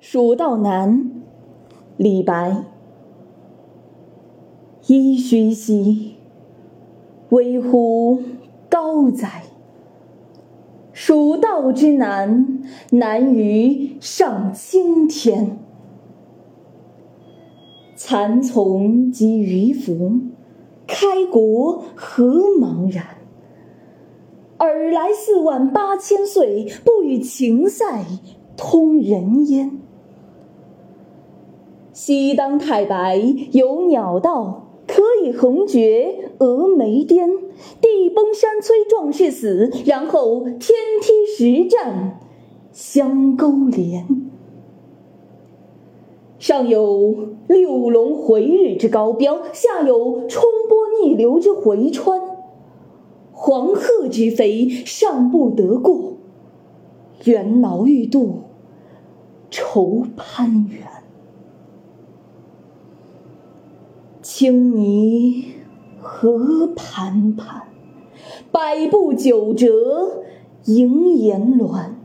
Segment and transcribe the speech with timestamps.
[0.00, 1.10] 蜀道难，
[1.96, 2.64] 李白。
[4.84, 6.14] 噫吁兮，
[7.30, 8.22] 危乎
[8.70, 9.42] 高哉！
[10.92, 15.58] 蜀道之难，难于上青天。
[17.96, 20.30] 蚕丛及鱼凫，
[20.86, 22.24] 开国何
[22.58, 23.04] 茫然！
[24.58, 28.04] 尔来四万八千岁，不与秦塞
[28.56, 29.80] 通人烟。
[32.00, 33.16] 西当太白
[33.50, 37.28] 有鸟道，可以横绝峨眉巅。
[37.80, 42.20] 地崩山摧壮士死，然后天梯石栈
[42.70, 44.06] 相勾连。
[46.38, 52.20] 上有六龙回日之高标，下有冲波逆流之回川。
[53.32, 56.12] 黄鹤之飞尚不得过，
[57.24, 58.44] 猿猱欲度
[59.50, 60.86] 愁攀援。
[64.38, 65.46] 青泥
[66.00, 67.64] 何盘盘，
[68.52, 70.22] 百步九折
[70.62, 71.96] 萦岩峦。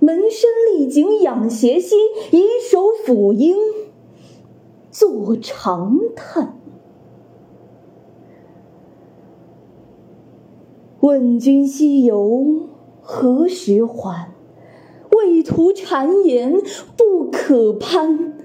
[0.00, 1.94] 门深立井仰斜息，
[2.32, 3.54] 以手抚膺
[4.90, 6.58] 作长叹。
[10.98, 12.66] 问君西游
[13.00, 14.32] 何时还？
[15.12, 16.60] 畏途谗言
[16.96, 18.35] 不可攀。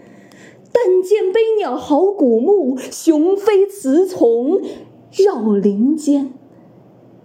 [0.73, 4.61] 但见悲鸟号古木，雄飞雌从
[5.11, 6.33] 绕林间。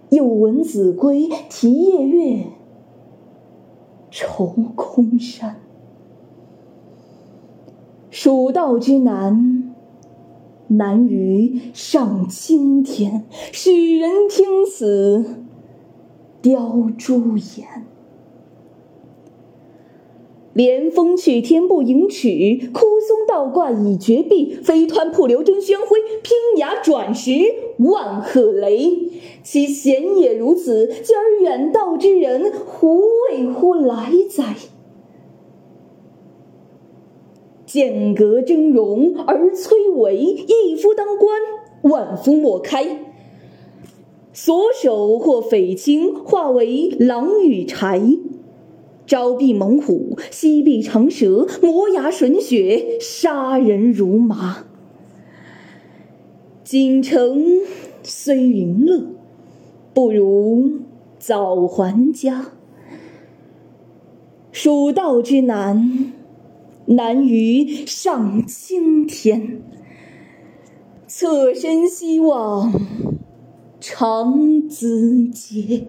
[0.09, 2.45] 又闻子规啼夜月，
[4.09, 5.59] 愁空山。
[8.09, 9.73] 蜀道之难，
[10.67, 13.25] 难于上青天。
[13.51, 15.43] 使人听此，
[16.41, 17.86] 凋朱颜。
[20.57, 22.27] 连峰去天不盈尺，
[22.73, 24.55] 枯松倒挂倚绝壁。
[24.55, 27.31] 飞湍瀑流争喧哗，拼崖转石
[27.77, 28.91] 万壑雷。
[29.43, 34.55] 其险也如此，今而远道之人，胡为乎来哉？
[37.67, 41.39] 剑阁峥嵘而崔嵬，一夫当关，
[41.83, 43.05] 万夫莫开。
[44.33, 48.17] 所守或匪轻，化为狼与豺。
[49.07, 54.65] 朝避猛虎，夕避长蛇，磨牙吮血，杀人如麻。
[56.65, 57.41] 锦城
[58.03, 59.07] 虽云乐，
[59.93, 60.81] 不如
[61.17, 62.51] 早还家。
[64.51, 66.11] 蜀道之难，
[66.87, 69.61] 难于上青天。
[71.07, 72.73] 侧身西望
[73.79, 74.37] 长
[74.69, 75.87] 咨嗟。